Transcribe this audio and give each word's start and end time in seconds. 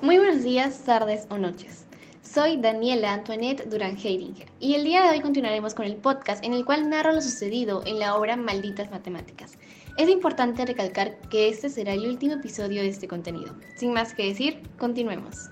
Muy 0.00 0.18
buenos 0.18 0.42
días, 0.42 0.82
tardes 0.84 1.26
o 1.30 1.38
noches. 1.38 1.86
Soy 2.22 2.56
Daniela 2.56 3.12
Antoinette 3.12 3.68
Durán 3.68 3.96
Heidinger 3.96 4.48
y 4.58 4.74
el 4.74 4.84
día 4.84 5.02
de 5.02 5.10
hoy 5.10 5.20
continuaremos 5.20 5.74
con 5.74 5.84
el 5.84 5.96
podcast 5.96 6.42
en 6.44 6.54
el 6.54 6.64
cual 6.64 6.88
narro 6.88 7.12
lo 7.12 7.20
sucedido 7.20 7.82
en 7.86 7.98
la 7.98 8.16
obra 8.16 8.36
Malditas 8.36 8.90
Matemáticas. 8.90 9.58
Es 9.98 10.08
importante 10.08 10.64
recalcar 10.64 11.18
que 11.28 11.48
este 11.48 11.68
será 11.68 11.92
el 11.92 12.08
último 12.08 12.34
episodio 12.34 12.82
de 12.82 12.88
este 12.88 13.06
contenido. 13.06 13.54
Sin 13.76 13.92
más 13.92 14.14
que 14.14 14.28
decir, 14.28 14.62
continuemos. 14.78 15.50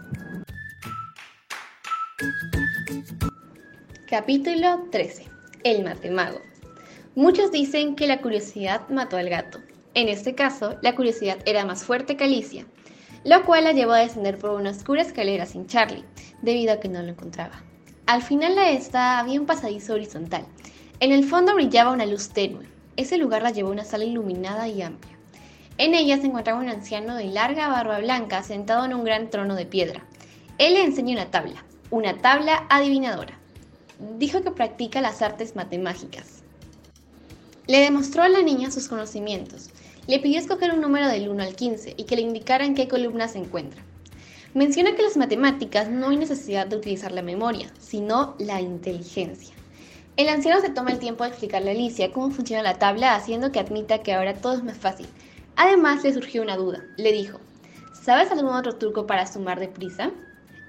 Capítulo 4.09 4.89
13. 4.91 5.27
El 5.62 5.85
matemago. 5.85 6.41
Muchos 7.14 7.53
dicen 7.53 7.95
que 7.95 8.07
la 8.07 8.21
curiosidad 8.21 8.89
mató 8.89 9.17
al 9.17 9.29
gato. 9.29 9.61
En 10.01 10.09
este 10.09 10.35
caso, 10.35 10.79
la 10.80 10.95
curiosidad 10.95 11.37
era 11.45 11.67
más 11.67 11.85
fuerte 11.85 12.17
que 12.17 12.25
Alicia, 12.25 12.64
lo 13.22 13.45
cual 13.45 13.64
la 13.64 13.72
llevó 13.72 13.93
a 13.93 13.99
descender 13.99 14.39
por 14.39 14.53
una 14.53 14.71
oscura 14.71 15.03
escalera 15.03 15.45
sin 15.45 15.67
Charlie, 15.67 16.07
debido 16.40 16.73
a 16.73 16.81
que 16.81 16.89
no 16.89 17.03
lo 17.03 17.11
encontraba. 17.11 17.63
Al 18.07 18.23
final 18.23 18.54
de 18.54 18.73
esta 18.73 19.18
había 19.18 19.39
un 19.39 19.45
pasadizo 19.45 19.93
horizontal. 19.93 20.46
En 21.00 21.13
el 21.13 21.23
fondo 21.23 21.54
brillaba 21.54 21.93
una 21.93 22.07
luz 22.07 22.31
tenue. 22.31 22.64
Ese 22.96 23.18
lugar 23.18 23.43
la 23.43 23.50
llevó 23.50 23.68
a 23.68 23.73
una 23.73 23.85
sala 23.85 24.04
iluminada 24.04 24.68
y 24.68 24.81
amplia. 24.81 25.18
En 25.76 25.93
ella 25.93 26.17
se 26.17 26.29
encontraba 26.29 26.61
un 26.61 26.71
anciano 26.71 27.14
de 27.14 27.26
larga 27.26 27.68
barba 27.68 27.98
blanca 27.98 28.43
sentado 28.43 28.87
en 28.87 28.95
un 28.95 29.04
gran 29.04 29.29
trono 29.29 29.54
de 29.54 29.67
piedra. 29.67 30.03
Él 30.57 30.73
le 30.73 30.82
enseña 30.82 31.12
una 31.12 31.31
tabla, 31.31 31.62
una 31.90 32.17
tabla 32.17 32.64
adivinadora. 32.70 33.39
Dijo 34.17 34.41
que 34.41 34.51
practica 34.51 35.03
las 35.03 35.20
artes 35.20 35.56
matemáticas. 35.56 36.41
Le 37.67 37.81
demostró 37.81 38.23
a 38.23 38.28
la 38.31 38.41
niña 38.41 38.70
sus 38.70 38.89
conocimientos, 38.89 39.69
le 40.11 40.19
pidió 40.19 40.41
escoger 40.41 40.73
un 40.73 40.81
número 40.81 41.06
del 41.06 41.28
1 41.28 41.41
al 41.41 41.55
15 41.55 41.95
y 41.97 42.03
que 42.03 42.17
le 42.17 42.23
indicara 42.23 42.64
en 42.64 42.75
qué 42.75 42.89
columna 42.89 43.28
se 43.28 43.39
encuentra. 43.39 43.81
Menciona 44.55 44.91
que 44.91 45.03
en 45.03 45.05
las 45.05 45.17
matemáticas 45.17 45.89
no 45.89 46.09
hay 46.09 46.17
necesidad 46.17 46.67
de 46.67 46.75
utilizar 46.75 47.12
la 47.12 47.23
memoria, 47.23 47.73
sino 47.79 48.34
la 48.41 48.61
inteligencia. 48.61 49.55
El 50.17 50.29
anciano 50.29 50.61
se 50.61 50.71
toma 50.71 50.91
el 50.91 50.99
tiempo 50.99 51.23
de 51.23 51.31
explicarle 51.31 51.71
a 51.71 51.75
Alicia 51.75 52.11
cómo 52.11 52.33
funciona 52.33 52.65
la 52.65 52.81
tabla, 52.81 53.15
haciendo 53.15 53.53
que 53.53 53.61
admita 53.61 54.03
que 54.03 54.12
ahora 54.12 54.34
todo 54.34 54.55
es 54.55 54.65
más 54.65 54.79
fácil. 54.79 55.07
Además, 55.55 56.03
le 56.03 56.12
surgió 56.12 56.43
una 56.43 56.56
duda. 56.56 56.83
Le 56.97 57.12
dijo, 57.12 57.39
¿sabes 57.93 58.33
algún 58.33 58.53
otro 58.53 58.79
truco 58.79 59.06
para 59.06 59.29
sumar 59.29 59.61
deprisa? 59.61 60.11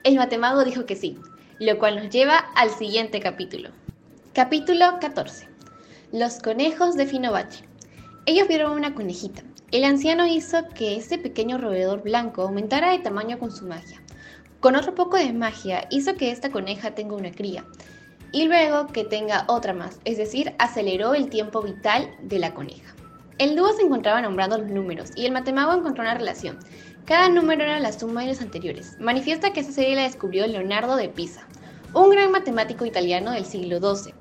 El 0.03 0.17
matemago 0.17 0.63
dijo 0.63 0.85
que 0.85 0.95
sí, 0.95 1.17
lo 1.57 1.79
cual 1.79 1.95
nos 1.95 2.11
lleva 2.11 2.37
al 2.55 2.69
siguiente 2.69 3.19
capítulo. 3.19 3.71
Capítulo 4.33 4.99
14. 5.01 5.47
Los 6.11 6.37
conejos 6.37 6.95
de 6.95 7.07
Finovache. 7.07 7.70
Ellos 8.27 8.47
vieron 8.47 8.73
una 8.73 8.93
conejita. 8.93 9.41
El 9.71 9.83
anciano 9.83 10.27
hizo 10.27 10.67
que 10.75 10.95
ese 10.95 11.17
pequeño 11.17 11.57
roedor 11.57 12.03
blanco 12.03 12.43
aumentara 12.43 12.91
de 12.91 12.99
tamaño 12.99 13.39
con 13.39 13.51
su 13.51 13.65
magia. 13.65 13.99
Con 14.59 14.75
otro 14.75 14.93
poco 14.93 15.17
de 15.17 15.33
magia 15.33 15.87
hizo 15.89 16.13
que 16.13 16.29
esta 16.29 16.51
coneja 16.51 16.93
tenga 16.93 17.15
una 17.15 17.31
cría 17.31 17.65
y 18.31 18.43
luego 18.43 18.85
que 18.87 19.03
tenga 19.03 19.45
otra 19.47 19.73
más, 19.73 19.99
es 20.05 20.17
decir, 20.17 20.53
aceleró 20.59 21.15
el 21.15 21.31
tiempo 21.31 21.63
vital 21.63 22.11
de 22.21 22.37
la 22.37 22.53
coneja. 22.53 22.93
El 23.39 23.55
dúo 23.55 23.73
se 23.73 23.81
encontraba 23.81 24.21
nombrando 24.21 24.59
los 24.59 24.69
números 24.69 25.09
y 25.15 25.25
el 25.25 25.31
matemago 25.31 25.73
encontró 25.73 26.03
una 26.03 26.13
relación. 26.13 26.59
Cada 27.05 27.27
número 27.27 27.63
era 27.63 27.79
la 27.79 27.91
suma 27.91 28.21
de 28.21 28.27
los 28.27 28.41
anteriores. 28.41 28.97
Manifiesta 28.99 29.51
que 29.51 29.61
esa 29.61 29.71
serie 29.71 29.95
la 29.95 30.03
descubrió 30.03 30.45
Leonardo 30.45 30.95
de 30.95 31.09
Pisa, 31.09 31.47
un 31.95 32.11
gran 32.11 32.31
matemático 32.31 32.85
italiano 32.85 33.31
del 33.31 33.45
siglo 33.45 33.79
XII. 33.79 34.13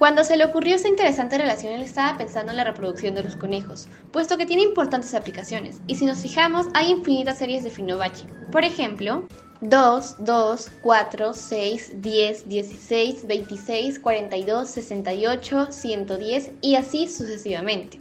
Cuando 0.00 0.24
se 0.24 0.38
le 0.38 0.46
ocurrió 0.46 0.76
esta 0.76 0.88
interesante 0.88 1.36
relación, 1.36 1.74
él 1.74 1.82
estaba 1.82 2.16
pensando 2.16 2.52
en 2.52 2.56
la 2.56 2.64
reproducción 2.64 3.14
de 3.14 3.22
los 3.22 3.36
conejos, 3.36 3.86
puesto 4.10 4.38
que 4.38 4.46
tiene 4.46 4.62
importantes 4.62 5.12
aplicaciones, 5.12 5.82
y 5.86 5.96
si 5.96 6.06
nos 6.06 6.20
fijamos, 6.20 6.68
hay 6.72 6.90
infinitas 6.90 7.36
series 7.36 7.64
de 7.64 7.68
Fibonacci. 7.68 8.24
Por 8.50 8.64
ejemplo, 8.64 9.28
2, 9.60 10.16
2, 10.20 10.70
4, 10.80 11.34
6, 11.34 11.92
10, 11.96 12.48
16, 12.48 13.26
26, 13.26 13.98
42, 13.98 14.70
68, 14.70 15.68
110 15.70 16.50
y 16.62 16.76
así 16.76 17.06
sucesivamente. 17.06 18.00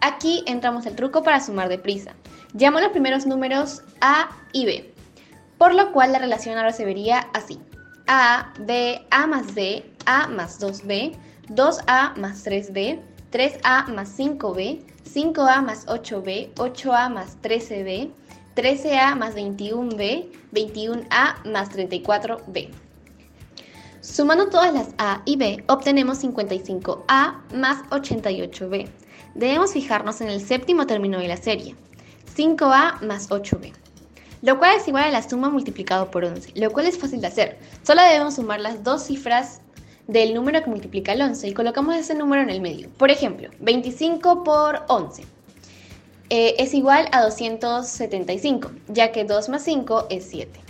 Aquí 0.00 0.42
entramos 0.46 0.86
el 0.86 0.96
truco 0.96 1.22
para 1.22 1.40
sumar 1.40 1.68
deprisa. 1.68 2.14
Llamo 2.54 2.80
los 2.80 2.92
primeros 2.92 3.26
números 3.26 3.82
A 4.00 4.30
y 4.52 4.64
B, 4.64 4.94
por 5.58 5.74
lo 5.74 5.92
cual 5.92 6.12
la 6.12 6.18
relación 6.18 6.56
ahora 6.56 6.72
se 6.72 6.86
vería 6.86 7.28
así. 7.34 7.60
A, 8.06 8.54
B, 8.60 9.06
A 9.10 9.26
más 9.26 9.54
B, 9.54 9.84
A 10.06 10.28
más 10.28 10.60
2B, 10.60 11.16
2A 11.48 12.16
más 12.16 12.44
3B, 12.46 13.00
3A 13.30 13.88
más 13.94 14.18
5B, 14.18 14.80
5A 15.04 15.62
más 15.62 15.86
8B, 15.86 16.54
8A 16.54 17.10
más 17.10 17.36
13B, 17.42 18.10
13A 18.54 19.14
más 19.16 19.34
21B, 19.34 20.30
21A 20.52 21.44
más 21.44 21.70
34B. 21.70 22.70
Sumando 24.00 24.48
todas 24.48 24.72
las 24.72 24.88
A 24.98 25.22
y 25.24 25.36
B, 25.36 25.64
obtenemos 25.68 26.22
55A 26.22 27.42
más 27.52 27.82
88B. 27.90 28.88
Debemos 29.34 29.72
fijarnos 29.72 30.20
en 30.20 30.28
el 30.28 30.40
séptimo 30.40 30.86
término 30.86 31.18
de 31.18 31.28
la 31.28 31.36
serie, 31.36 31.74
5A 32.36 33.02
más 33.02 33.28
8B, 33.28 33.72
lo 34.42 34.58
cual 34.58 34.76
es 34.76 34.88
igual 34.88 35.04
a 35.04 35.10
la 35.10 35.28
suma 35.28 35.50
multiplicado 35.50 36.10
por 36.10 36.24
11, 36.24 36.52
lo 36.54 36.70
cual 36.70 36.86
es 36.86 36.98
fácil 36.98 37.20
de 37.20 37.26
hacer. 37.26 37.58
Solo 37.82 38.00
debemos 38.02 38.36
sumar 38.36 38.60
las 38.60 38.82
dos 38.82 39.02
cifras 39.02 39.60
del 40.06 40.34
número 40.34 40.62
que 40.62 40.70
multiplica 40.70 41.12
el 41.12 41.22
11 41.22 41.48
y 41.48 41.54
colocamos 41.54 41.96
ese 41.96 42.14
número 42.14 42.42
en 42.42 42.50
el 42.50 42.60
medio. 42.60 42.88
Por 42.90 43.10
ejemplo, 43.10 43.50
25 43.60 44.44
por 44.44 44.84
11 44.88 45.24
eh, 46.30 46.56
es 46.58 46.74
igual 46.74 47.08
a 47.12 47.22
275, 47.22 48.70
ya 48.88 49.12
que 49.12 49.24
2 49.24 49.48
más 49.48 49.62
5 49.62 50.06
es 50.10 50.24
7. 50.26 50.60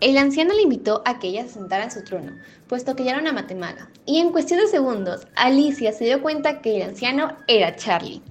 El 0.00 0.16
anciano 0.16 0.54
le 0.54 0.62
invitó 0.62 1.02
a 1.04 1.18
que 1.18 1.28
ella 1.28 1.42
se 1.42 1.54
sentara 1.54 1.84
en 1.84 1.90
su 1.90 2.02
trono, 2.02 2.32
puesto 2.66 2.96
que 2.96 3.04
ya 3.04 3.10
era 3.10 3.20
una 3.20 3.34
matemaga, 3.34 3.90
y 4.06 4.18
en 4.18 4.32
cuestión 4.32 4.58
de 4.60 4.66
segundos, 4.66 5.26
Alicia 5.36 5.92
se 5.92 6.06
dio 6.06 6.22
cuenta 6.22 6.62
que 6.62 6.76
el 6.76 6.88
anciano 6.88 7.36
era 7.48 7.76
Charlie. 7.76 8.22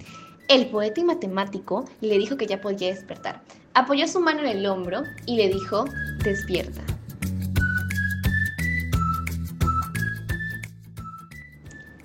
El 0.48 0.66
poeta 0.66 1.00
y 1.00 1.04
matemático 1.04 1.84
le 2.00 2.18
dijo 2.18 2.36
que 2.36 2.46
ya 2.46 2.60
podía 2.60 2.88
despertar. 2.88 3.40
Apoyó 3.74 4.08
su 4.08 4.18
mano 4.18 4.40
en 4.40 4.48
el 4.48 4.66
hombro 4.66 5.04
y 5.26 5.36
le 5.36 5.48
dijo, 5.48 5.84
despierta. 6.24 6.82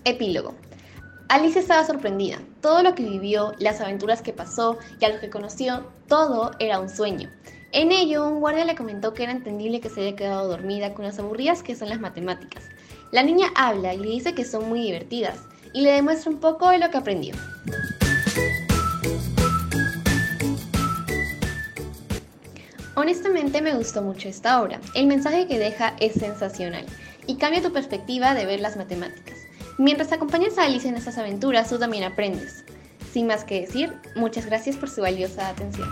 Epílogo. 0.06 0.54
Alicia 1.30 1.60
estaba 1.60 1.84
sorprendida. 1.84 2.38
Todo 2.62 2.84
lo 2.84 2.94
que 2.94 3.02
vivió, 3.02 3.54
las 3.58 3.82
aventuras 3.82 4.22
que 4.22 4.34
pasó 4.34 4.78
y 5.00 5.06
a 5.06 5.10
los 5.10 5.20
que 5.20 5.32
conoció, 5.32 5.84
todo 6.08 6.52
era 6.60 6.80
un 6.80 6.90
sueño. 6.90 7.32
En 7.72 7.92
ello, 7.92 8.28
un 8.28 8.40
guardia 8.40 8.66
le 8.66 8.76
comentó 8.76 9.16
que 9.16 9.24
era 9.24 9.32
entendible 9.32 9.82
que 9.82 9.90
se 9.90 10.02
haya 10.02 10.16
quedado 10.16 10.48
dormida 10.48 10.94
con 10.94 11.06
las 11.06 11.18
aburridas 11.18 11.64
que 11.64 11.76
son 11.76 11.90
las 11.90 12.00
matemáticas. 12.00 12.66
La 13.12 13.24
niña 13.24 13.48
habla 13.56 13.96
y 13.96 13.98
le 13.98 14.10
dice 14.10 14.36
que 14.36 14.46
son 14.46 14.70
muy 14.70 14.82
divertidas 14.82 15.40
y 15.74 15.82
le 15.82 15.94
demuestra 15.94 16.30
un 16.32 16.40
poco 16.40 16.70
de 16.70 16.78
lo 16.78 16.92
que 16.92 16.98
aprendió. 16.98 17.34
Honestamente 22.94 23.60
me 23.62 23.74
gustó 23.74 24.04
mucho 24.04 24.30
esta 24.30 24.62
obra. 24.62 24.80
El 24.94 25.08
mensaje 25.08 25.48
que 25.48 25.58
deja 25.58 25.96
es 26.00 26.14
sensacional 26.14 26.86
y 27.26 27.38
cambia 27.38 27.64
tu 27.64 27.74
perspectiva 27.74 28.36
de 28.36 28.46
ver 28.46 28.60
las 28.60 28.78
matemáticas. 28.78 29.35
Mientras 29.78 30.12
acompañas 30.12 30.58
a 30.58 30.66
Alice 30.66 30.88
en 30.88 30.96
estas 30.96 31.18
aventuras, 31.18 31.70
tú 31.70 31.78
también 31.78 32.04
aprendes. 32.04 32.64
Sin 33.12 33.28
más 33.28 33.44
que 33.44 33.62
decir, 33.62 33.94
muchas 34.16 34.46
gracias 34.46 34.78
por 34.78 34.90
su 34.90 35.02
valiosa 35.02 35.50
atención. 35.50 35.90